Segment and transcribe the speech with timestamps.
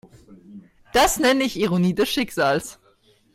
[0.93, 2.79] Das nenne ich Ironie des Schicksals.